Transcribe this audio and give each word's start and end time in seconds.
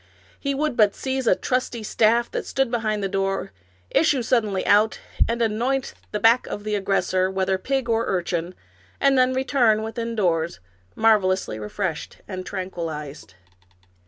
He 0.39 0.55
would 0.55 0.75
but 0.75 0.95
seize 0.95 1.27
a 1.27 1.35
trusty 1.35 1.83
staff 1.83 2.31
that 2.31 2.47
stood 2.47 2.71
behind 2.71 3.03
the 3.03 3.07
door, 3.07 3.51
issue 3.91 4.23
suddenly 4.23 4.65
out, 4.65 4.99
and 5.27 5.39
anoint 5.43 5.93
the 6.11 6.19
back 6.19 6.47
of 6.47 6.63
the 6.63 6.73
aggressor, 6.73 7.29
whether 7.29 7.59
pig 7.59 7.87
or 7.87 8.07
urchin, 8.07 8.55
and 8.99 9.15
then 9.15 9.31
return 9.33 9.83
within 9.83 10.15
doors, 10.15 10.59
marvelously 10.95 11.59
refreshed 11.59 12.17
and 12.27 12.47
tranquilized. 12.47 13.35